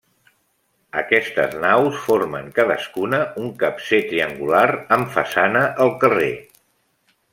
Aquestes 1.01 1.51
naus 1.65 1.99
formen 2.05 2.49
cadascuna 2.55 3.19
un 3.43 3.51
capcer 3.65 4.01
triangular 4.13 4.65
amb 4.97 5.13
façana 5.19 5.63
al 5.87 5.95
carrer. 6.07 6.33